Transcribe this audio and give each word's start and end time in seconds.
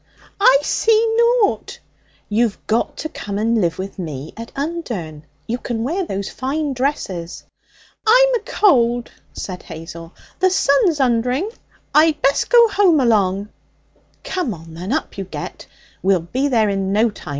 'I 0.39 0.57
see 0.63 1.15
nought.' 1.15 1.77
'You've 2.33 2.65
got 2.65 2.97
to 2.97 3.09
come 3.09 3.37
and 3.37 3.59
live 3.61 3.77
with 3.77 3.99
me 3.99 4.33
at 4.35 4.51
Undern. 4.55 5.25
You 5.45 5.59
can 5.59 5.83
wear 5.83 6.03
those 6.03 6.27
fine 6.31 6.73
dresses.' 6.73 7.43
'I'm 8.07 8.33
a 8.33 8.39
cold,' 8.39 9.11
said 9.33 9.61
Hazel; 9.61 10.15
'the 10.39 10.49
sun's 10.49 10.99
undering; 10.99 11.51
I'd 11.93 12.19
best 12.23 12.49
go 12.49 12.67
home 12.67 12.99
along.' 12.99 13.49
'Come 14.23 14.55
on, 14.55 14.73
then. 14.73 14.91
Up 14.91 15.19
you 15.19 15.23
get. 15.25 15.67
We'll 16.01 16.19
be 16.21 16.47
there 16.47 16.67
in 16.67 16.91
no 16.91 17.11
time. 17.11 17.29